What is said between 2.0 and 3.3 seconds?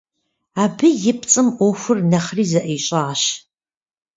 нэхъри зэӏищӏащ.